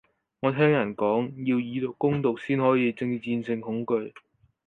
[0.39, 4.11] 我聽人講，要以毒攻毒先可以戰勝恐懼